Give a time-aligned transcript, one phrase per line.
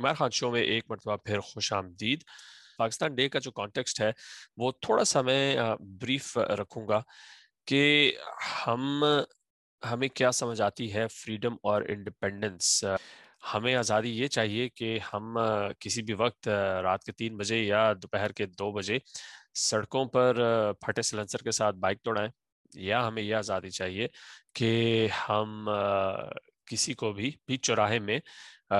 [0.00, 2.22] عمر خان شو میں ایک مرتبہ پھر خوش آمدید۔
[2.78, 4.10] پاکستان ڈے کا جو کانٹیکسٹ ہے،
[4.56, 5.56] وہ تھوڑا سا میں
[6.00, 7.00] بریف رکھوں گا
[7.66, 7.82] کہ
[8.66, 9.04] ہم،
[9.82, 12.84] ہمیں کیا سمجھ آتی ہے فریڈم اور انڈیپینڈنس
[13.54, 15.38] ہمیں آزادی یہ چاہیے کہ ہم
[15.80, 16.48] کسی بھی وقت
[16.82, 18.98] رات کے تین بجے یا دوپہر کے دو بجے
[19.58, 20.42] سڑکوں پر
[20.80, 22.28] پھٹے سلنسر کے ساتھ بائک توڑائیں
[22.72, 24.06] یا ہمیں یہ آزادی چاہیے
[24.54, 24.72] کہ
[25.28, 25.68] ہم
[26.66, 28.18] کسی کو بھی بیچ چوراہے میں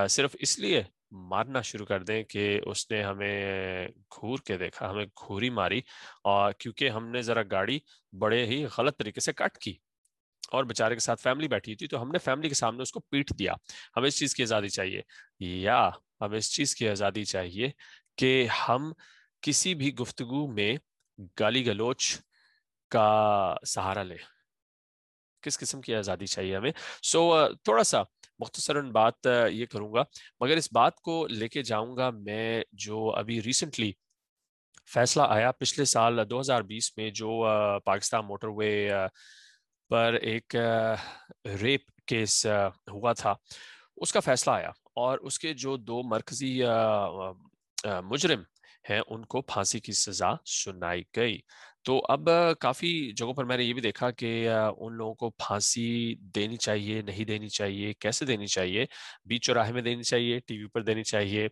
[0.08, 0.82] صرف اس لیے
[1.12, 5.80] مارنا شروع کر دیں کہ اس نے ہمیں گھور کے دیکھا، ہمیں گھوری ماری
[6.24, 7.78] اور کیونکہ ہم نے ذرا گاڑی
[8.18, 9.74] بڑے ہی غلط طریقے سے کٹ کی
[10.52, 13.00] اور بیچارے کے ساتھ فیملی بیٹھی تھی تو ہم نے فیملی کے سامنے اس کو
[13.00, 13.52] پیٹ دیا۔
[13.96, 15.02] ہمیں اس چیز کی آزادی چاہیے۔
[15.40, 17.70] یا ہمیں اس چیز کی آزادی چاہیے
[18.16, 18.92] کہ ہم
[19.40, 20.76] کسی بھی گفتگو میں
[21.40, 22.18] گالی گلوچ
[22.90, 24.16] کا سہارا لیں۔
[25.42, 28.02] کس قسم کی آزادی چاہیے ہمیں؟ سو تھوڑا سا
[28.40, 30.02] مختصراً بات یہ کروں گا۔
[30.40, 33.92] مگر اس بات کو لے کے جاؤں گا میں جو ابھی ریسنٹلی
[34.92, 37.30] فیصلہ آیا پچھلے سال دو ہزار بیس میں جو
[37.84, 38.88] پاکستان موٹر وے
[39.90, 40.56] پر ایک
[41.62, 42.46] ریپ کیس
[42.92, 43.34] ہوا تھا،
[43.96, 46.60] اس کا فیصلہ آیا اور اس کے جو دو مرکزی
[48.04, 48.42] مجرم
[48.90, 51.38] ہیں ان کو پھانسی کی سزا سنائی گئی۔
[51.82, 52.28] تو اب
[52.60, 57.02] کافی جگہوں پر میں نے یہ بھی دیکھا کہ ان لوگوں کو پھانسی دینی چاہیے،
[57.02, 58.84] نہیں دینی چاہیے، کیسے دینی چاہیے؟
[59.24, 61.48] بیچ چوراہے میں دینی چاہیے، ٹی وی پر دینی چاہیے۔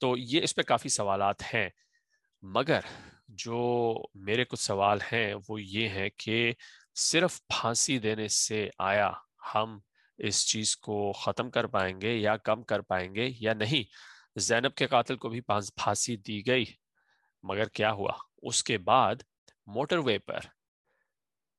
[0.00, 1.68] تو یہ اس پہ کافی سوالات ہیں۔
[2.42, 2.80] مگر
[3.28, 6.52] جو میرے کچھ سوال ہیں وہ یہ ہیں کہ
[6.94, 9.10] صرف پھانسی دینے سے آیا
[9.54, 9.78] ہم
[10.18, 13.82] اس چیز کو ختم کر پائیں گے یا کم کر پائیں گے یا نہیں؟
[14.38, 16.64] زینب کے قاتل کو بھی پھانسی دی گئی،
[17.42, 19.14] مگر کیا ہوا؟ اس کے بعد
[19.66, 20.38] موٹر وے پر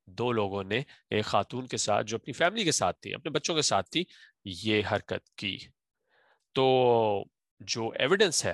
[0.08, 3.55] دو لوگوں نے ایک خاتون کے ساتھ جو اپنی فیملی کے ساتھ تھی، اپنے بچوں
[3.55, 4.03] کے ساتھ تھی،
[4.45, 5.58] یہ حرکت کی۔
[6.53, 7.23] تو
[7.59, 8.53] جو ایویڈنس ہے،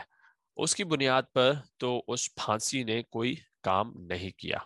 [0.57, 4.57] اس کی بنیاد پر تو اس پھانسی نے کوئی کام نہیں کیا۔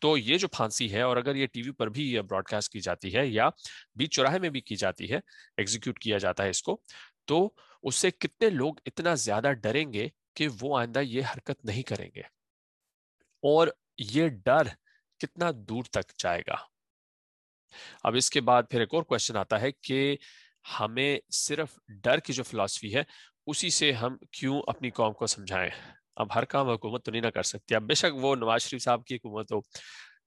[0.00, 2.80] تو یہ جو پھانسی ہے، اور اگر یہ ٹی وی پر بھی براڈ کاسٹ کی
[2.80, 3.48] جاتی ہے یا
[3.94, 5.20] بیچ چوراہے میں بھی کی جاتی ہے
[5.56, 6.80] ایگزیکیوٹ کیا جاتا ہے اس کو،
[7.24, 7.52] تو
[7.82, 12.10] اس سے کتنے لوگ اتنا زیادہ ڈریں گے کہ وہ آئندہ یہ حرکت نہیں کریں
[12.14, 12.22] گے۔
[13.42, 13.68] اور
[14.00, 14.68] یہ ڈر
[15.20, 16.56] کتنا دور تک جائے گا؟
[18.02, 20.16] اب اس کے بعد پھر ایک اور کوشچن آتا ہے کہ
[20.80, 23.02] ہمیں صرف ڈر کی جو فلاسفی ہے،
[23.46, 25.70] اسی سے ہم کیوں اپنی قوم کو سمجھائیں؟
[26.16, 28.82] اب ہر کام حکومت تو نہیں نہ کر سکتی۔ اب بے شک وہ نواز شریف
[28.82, 29.60] صاحب کی حکومت ہو،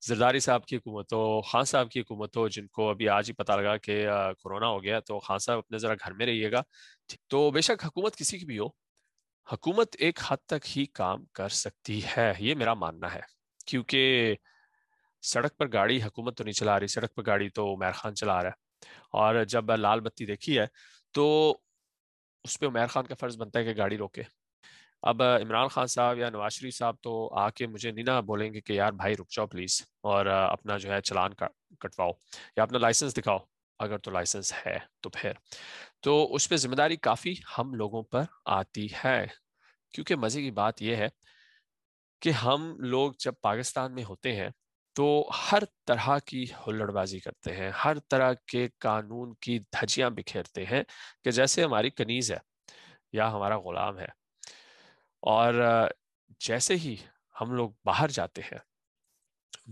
[0.02, 3.34] زرداری صاحب کی حکومت ہو، خان صاحب کی حکومت ہو، جن کو ابھی آج ہی
[3.34, 4.06] پتا لگا کہ
[4.40, 6.62] کورونا ہو گیا، تو خان صاحب اپنے ذرا گھر میں رہیے گا۔
[7.28, 8.68] تو بے شک حکومت کسی کی بھی ہو،
[9.48, 13.22] حکومت ایک حد تک ہی کام کر سکتی ہے، یہ میرا ماننا ہے۔
[13.66, 14.36] کیونکہ
[15.22, 18.42] سڑک پر گاڑی حکومت تو نہیں چلا رہی، سڑک پر گاڑی تو عمیر خان چلا
[18.44, 20.66] رہا ہے۔ اور جب لال بتی دیکھی ہے
[21.12, 21.58] تو
[22.44, 24.24] اس پہ عمیر خان کا فرض بنتا ہے کہ گاڑی روکے۔
[25.02, 28.54] اب عمران خان صاحب یا نواز شریف صاحب تو آ کے مجھے نہیں نہ بولیں
[28.54, 31.34] گے کہ یار بھائی رک جاؤ پلیز اور اپنا جو ہے چلان
[31.80, 32.10] کٹواؤ
[32.58, 33.38] یا اپنا لائسنس دکھاؤ،
[33.80, 35.32] اگر تو لائسنس ہے تو پھر۔
[36.02, 39.26] تو اس پہ ذمہ داری کافی ہم لوگوں پر آتی ہے۔
[39.94, 41.08] کیونکہ مزے کی بات یہ ہے
[42.24, 44.50] کہ ہم لوگ جب پاکستان میں ہوتے ہیں
[44.96, 45.06] تو
[45.52, 50.84] ہر طرح کی ہلڑ بازی کرتے ہیں، ہر طرح کے قانون کی دھجیاں بکھیرتے ہیں
[51.24, 52.38] کہ جیسے ہماری کنیز ہے
[53.14, 54.08] یا ہمارا غلام ہے۔
[55.24, 55.54] اور
[56.40, 56.96] جیسے ہی
[57.42, 58.60] ہم لوگ باہر جاتے ہیں،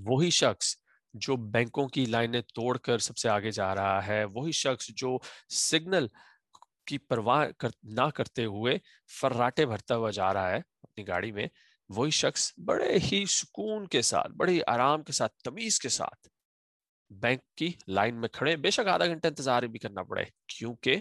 [0.06, 0.76] وہی شخص
[1.14, 5.18] جو بینکوں کی لائنیں توڑ کر سب سے آگے جا رہا ہے، وہی شخص جو
[5.50, 6.08] سگنل
[6.88, 7.48] کی پرواہ
[7.84, 8.78] نہ کرتے ہوئے
[9.22, 11.48] فراٹے بھرتا ہوا جا رہا ہے اپنی گاڑی میں
[11.96, 16.28] وہی شخص بڑے ہی سکون کے ساتھ، بڑے ہی آرام کے ساتھ، تمیز کے ساتھ
[17.10, 20.96] بینک کی لائن میں کھڑے۔ بے شک آدھا گھنٹہ انتظار بھی کرنا پڑے، کیونکہ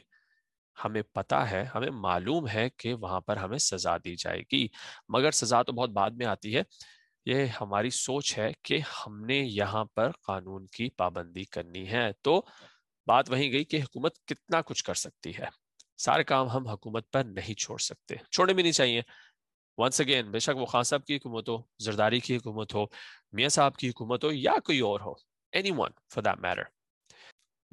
[0.85, 4.67] ہمیں پتا ہے، ہمیں معلوم ہے کہ وہاں پر ہمیں سزا دی جائے گی۔
[5.09, 6.63] مگر سزا تو بہت بعد میں آتی ہے۔
[7.27, 12.43] یہ ہماری سوچ ہے کہ ہم نے یہاں پر قانون کی پابندی کرنی ہے۔ تو
[13.07, 15.45] بات وہیں گئی کہ حکومت کتنا کچھ کر سکتی ہے۔
[15.99, 19.03] سارے کام ہم حکومت پر نہیں چھوڑ سکتے۔ چھوڑنے بھی نہیں چاہیے۔
[19.81, 22.85] ونس اگین بے شک وہ خان صاحب کی حکومت ہو، زرداری کی حکومت ہو،
[23.33, 25.13] میاں صاحب کی حکومت ہو یا کوئی اور ہو
[25.53, 26.63] anyone for that matter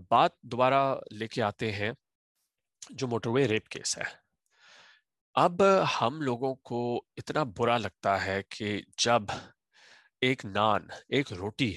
[0.09, 1.91] بات دوبارہ لے کے آتے ہیں
[2.89, 4.03] جو موٹر وے ریپ کیس ہے۔
[5.35, 5.61] اب
[6.01, 6.79] ہم لوگوں کو
[7.17, 9.23] اتنا برا لگتا ہے کہ جب
[10.21, 11.73] ایک نان، ایک روٹی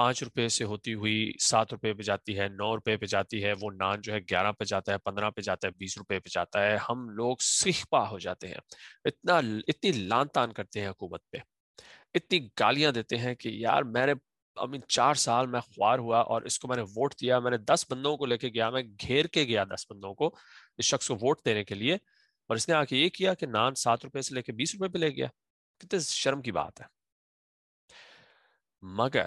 [0.00, 3.52] پانچ روپے سے ہوتی ہوئی سات روپے پہ جاتی ہے، نو روپے پہ جاتی ہے،
[3.60, 6.28] وہ نان جو ہے گیارہ پہ جاتا ہے، پندرہ پہ جاتا ہے، بیس روپے پہ
[6.32, 8.54] جاتا ہے، ہم لوگ سیخ پا ہو جاتے ہیں۔
[9.04, 9.36] اتنا،
[9.68, 11.36] اتنی لان تان کرتے ہیں حکومت پہ۔
[12.14, 14.12] اتنی گالیاں دیتے ہیں کہ یار میں نے
[14.56, 17.56] امین چار سال میں خوار ہوا اور اس کو میں نے ووٹ دیا، میں نے
[17.56, 20.36] دس بندوں کو لے کے گیا، میں گھیر کے گیا دس بندوں کو
[20.78, 21.94] اس شخص کو ووٹ دینے کے لیے
[22.48, 24.74] اور اس نے آ کے یہ کیا کہ نان سات روپے سے لے کے بیس
[24.74, 25.26] روپے پہ لے گیا۔
[25.78, 26.86] کتنے شرم کی بات ہے۔
[28.82, 29.26] مگر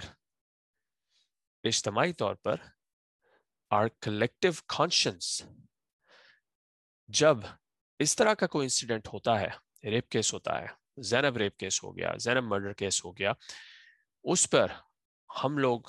[1.63, 2.55] اجتماعی طور پر
[3.69, 5.41] آر کلیکٹو کانشنس
[7.07, 7.37] جب
[7.99, 9.49] اس طرح کا کوئی انسیڈنٹ ہوتا ہے
[9.89, 10.67] ریپ کیس ہوتا ہے،
[11.01, 13.33] زینب ریپ کیس ہو گیا، زینب مرڈر کیس ہو گیا،
[14.23, 14.67] اس پر
[15.43, 15.81] ہم لوگ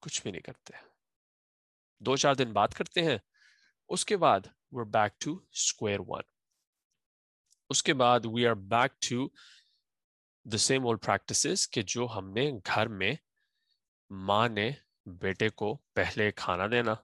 [0.00, 0.74] کچھ بھی نہیں کرتے۔
[1.98, 3.18] دو چار دن بات کرتے ہیں،
[3.88, 4.40] اس کے بعد
[4.74, 6.22] we're back to square one.
[7.68, 9.18] اس کے بعد we are back to
[10.46, 13.14] the same old practices کہ جو ہم نے گھر میں
[14.10, 14.70] ماں نے
[15.08, 16.94] بیٹے کو پہلے کھانا دینا۔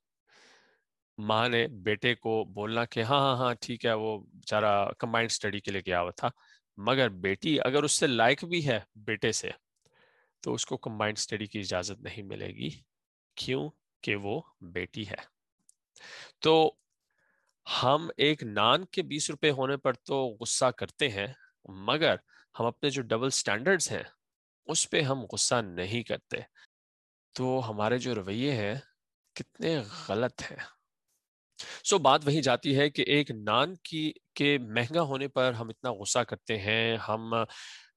[1.19, 5.61] ماں نے بیٹے کو بولنا کہ ہاں ہاں ہاں ٹھیک ہے، وہ بیچارہ کمبائنڈ اسٹڈی
[5.61, 6.29] کے لیے گیا ہوا تھا۔
[6.77, 9.51] مگر بیٹی اگر اس سے لائق بھی ہے بیٹے سے،
[10.41, 12.71] تو اس کو کمبائنڈ اسٹڈی کی اجازت نہیں ملے گی۔
[13.35, 13.71] کیوں
[14.01, 15.35] کہ وہ بیٹی ہے۔
[16.39, 16.73] تو
[17.83, 21.27] ہم ایک نان کے بیس روپے ہونے پر تو غصہ کرتے ہیں،
[21.65, 22.17] مگر
[22.61, 24.03] ہم اپنے جو ڈبل سٹینڈرڈز ہیں،
[24.67, 26.37] اس پہ ہم غصہ نہیں کرتے۔
[27.35, 28.75] تو ہمارے جو رویے ہیں
[29.35, 29.79] کتنے
[30.09, 30.57] غلط ہیں۔
[31.85, 35.93] سو بات وہی جاتی ہے کہ ایک نان کی کے مہنگا ہونے پر ہم اتنا
[35.93, 37.35] غصہ کرتے ہیں، ہم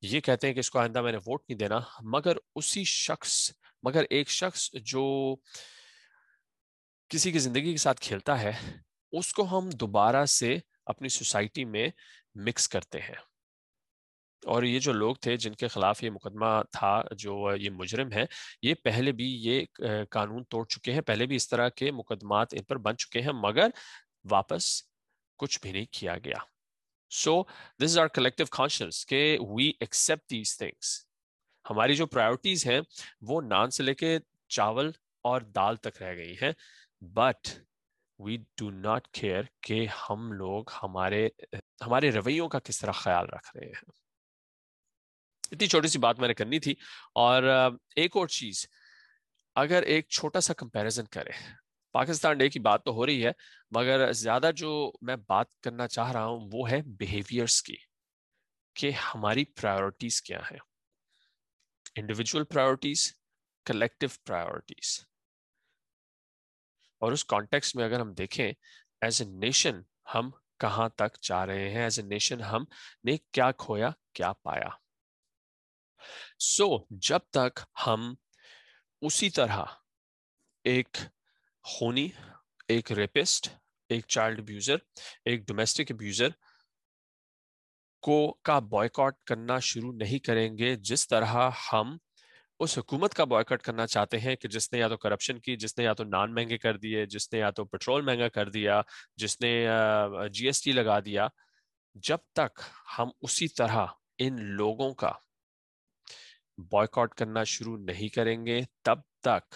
[0.02, 3.52] یہ کہتے ہیں کہ اس کو آئندہ میں نے ووٹ نہیں دینا۔ مگر اسی شخص،
[3.84, 5.36] مگر ایک شخص جو
[7.10, 8.54] کسی کی زندگی کے ساتھ کھیلتا ہے،
[9.12, 11.88] اس کو ہم دوبارہ سے اپنی سوسائٹی میں
[12.36, 13.37] مکس کرتے ہیں۔
[14.48, 18.26] اور یہ جو لوگ تھے جن کے خلاف یہ مقدمہ تھا جو یہ مجرم ہے
[18.62, 19.66] یہ پہلے بھی یہ
[20.10, 23.34] قانون توڑ چکے ہیں، پہلے بھی اس طرح کے مقدمات ان پر بن چکے ہیں،
[23.36, 23.70] مگر
[24.32, 24.82] واپس
[25.40, 26.38] کچھ بھی نہیں کیا گیا۔
[27.12, 27.42] So
[27.84, 30.96] this are collective conscience کہ وی ایکسپٹ دیز تھنگس
[31.66, 32.80] ہماری جو پرائرٹیز ہیں
[33.22, 34.18] وہ نان سے لے کے
[34.50, 34.92] چاول
[35.26, 36.52] اور دال تک رہ گئی ہیں۔
[37.16, 37.50] But
[38.20, 41.28] we do not care کہ ہم لوگ ہمارے
[41.86, 43.92] ہمارے رویوں کا کس طرح خیال رکھ رہے ہیں۔
[45.52, 46.74] اتنی چھوٹی سی بات میں نے کرنی تھی۔
[47.16, 47.44] اور
[47.96, 48.66] ایک اور چیز،
[49.56, 51.32] اگر ایک چھوٹا سا کمپیریزن کرے
[51.96, 53.32] پاکستان ڈے کی بات تو ہو رہی ہے،
[53.72, 57.76] مگر زیادہ جو میں بات کرنا چاہ رہا ہوں وہ ہے بیہیویئرس کی،
[58.76, 60.60] کہ ہماری پرائیورٹیز کیا ہیں۔
[61.96, 63.12] انڈیویجول پرائیورٹیز
[63.66, 65.00] کلیکٹو پرائیورٹیز
[67.02, 68.48] اور اس کانٹیکس میں اگر ہم دیکھیں
[69.02, 69.82] ایز اے نیشن
[70.16, 70.30] ہم
[70.60, 72.64] کہاں تک جا رہے ہیں ایز اے نیشن ہم
[73.04, 74.70] نے کیا کھویا، کیا پایا۔
[76.40, 78.14] سو so, جب تک ہم
[79.02, 79.64] اسی طرح
[80.64, 80.98] ایک
[81.64, 82.10] خونی
[82.68, 83.50] ایک ریپسٹ
[83.90, 84.76] ایک چائلڈ ابیوزر
[85.26, 86.28] ایک ڈومیسٹک ابیوزر
[88.02, 88.90] کو کا بوائے
[89.26, 91.98] کرنا شروع نہیں کریں گے جس طرح ہم
[92.60, 95.78] اس حکومت کا بوائے کرنا چاہتے ہیں کہ جس نے یا تو کرپشن کی جس
[95.78, 98.82] نے یا تو نان مہنگے کر دیے جس نے یا تو پیٹرول مہنگا کر دیا
[99.16, 99.68] جس نے
[100.34, 101.28] جی ایس ٹی لگا دیا۔
[101.94, 102.60] جب تک
[103.00, 103.86] ہم اسی طرح
[104.18, 105.12] ان لوگوں کا
[106.58, 109.56] بوائے کرنا شروع نہیں کریں گے، تب تک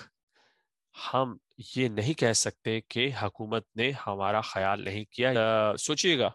[0.95, 1.35] ہم
[1.75, 5.31] یہ نہیں کہہ سکتے کہ حکومت نے ہمارا خیال نہیں کیا۔
[5.79, 6.29] سوچئے گا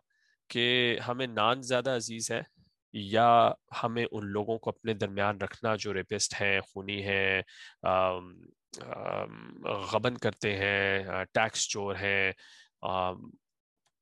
[0.51, 2.41] کہ ہمیں نان زیادہ عزیز ہے
[2.95, 3.29] یا
[3.83, 7.43] ہمیں ان لوگوں کو اپنے درمیان رکھنا جو ریپسٹ ہیں، خونی ہیں
[9.93, 12.33] غبن کرتے ہیں ٹیکس چور ہیں۔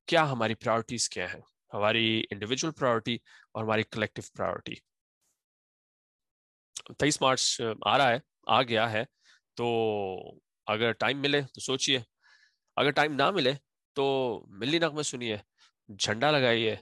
[0.07, 1.41] کیا ہماری پرائرٹیز کیا ہیں؟
[1.73, 3.15] ہماری انڈیویجول پرائرٹی
[3.53, 4.73] اور ہماری کلیکٹیو پرائرٹی
[6.93, 9.03] تیئیس مارچ آ رہا ہے، آ گیا ہے۔
[9.53, 9.65] تو
[10.65, 11.99] اگر ٹائم ملے تو سوچئے۔
[12.75, 13.53] اگر ٹائم نہ ملے
[13.93, 14.05] تو
[14.47, 15.37] ملی نغمے سنیے
[15.99, 16.75] جھنڈا لگائیے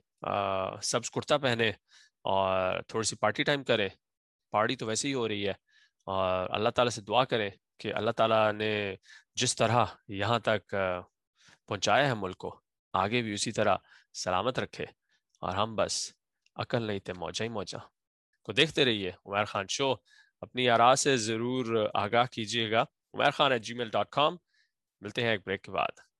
[0.83, 1.69] سبز کرتا پہنے
[2.21, 3.89] اور تھوڑی سی پارٹی ٹائم کرے۔
[4.51, 5.53] پارٹی تو ویسے ہی ہو رہی ہے
[6.05, 8.95] اور اللہ تعالیٰ سے دعا کرے کہ اللہ تعالیٰ نے
[9.35, 10.75] جس طرح یہاں تک
[11.67, 12.59] پہنچایا ہے ملک کو،
[12.93, 13.77] آگے بھی اسی طرح
[14.13, 14.85] سلامت رکھے۔
[15.39, 16.11] اور ہم بس
[16.55, 17.77] عقل نہیں تھے، موجہ ہی موجہ۔
[18.43, 19.95] کو دیکھتے رہیے۔ عمیر خان شو،
[20.41, 22.81] اپنی آرا سے ضرور آگاہ کیجیے گا۔
[23.13, 24.37] Umair Khan at gmail dot com
[25.01, 26.12] ملتے ہیں ایک بریک کے بعد۔